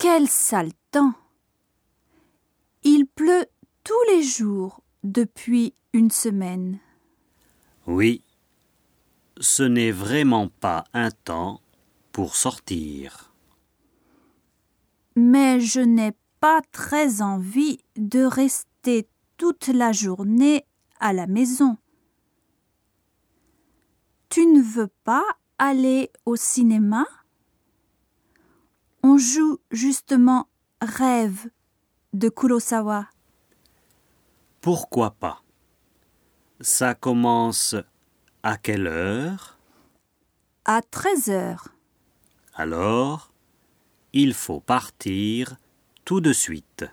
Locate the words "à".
20.98-21.12, 38.42-38.56, 40.64-40.82